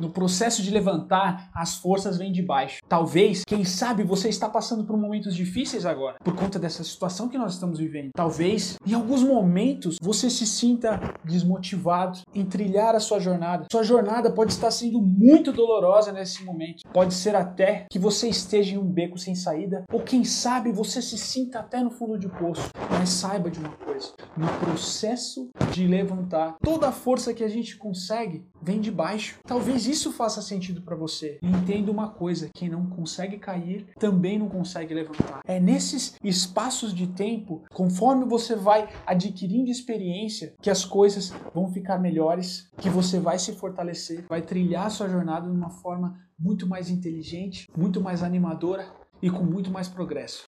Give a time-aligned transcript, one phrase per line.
[0.00, 2.80] No processo de levantar, as forças vêm de baixo.
[2.88, 7.38] Talvez, quem sabe, você está passando por momentos difíceis agora, por conta dessa situação que
[7.38, 8.10] nós estamos vivendo.
[8.14, 13.66] Talvez, em alguns momentos, você se sinta desmotivado em trilhar a sua jornada.
[13.70, 16.82] Sua jornada pode estar sendo muito dolorosa nesse momento.
[16.92, 21.00] Pode ser até que você esteja em um beco sem saída, ou quem sabe você
[21.00, 22.68] se sinta até no fundo de poço.
[22.90, 27.76] Mas saiba de uma coisa: no processo de levantar, toda a força que a gente
[27.76, 29.38] consegue vem de baixo.
[29.46, 31.38] Talvez isso faça sentido para você.
[31.42, 35.40] Entenda uma coisa: quem não consegue cair também não consegue levantar.
[35.44, 41.98] É nesses espaços de tempo, conforme você vai adquirindo experiência, que as coisas vão ficar
[41.98, 46.90] melhores, que você vai se fortalecer, vai trilhar sua jornada de uma forma muito mais
[46.90, 48.86] inteligente, muito mais animadora
[49.22, 50.44] e com muito mais progresso.